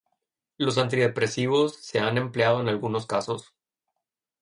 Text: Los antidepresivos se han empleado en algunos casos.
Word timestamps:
Los 0.57 0.79
antidepresivos 0.79 1.75
se 1.75 1.99
han 1.99 2.17
empleado 2.17 2.59
en 2.59 2.69
algunos 2.69 3.05
casos. 3.05 3.53